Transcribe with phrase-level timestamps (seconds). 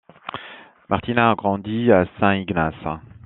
[0.89, 2.99] Martina a grandi à Saint-Ignace.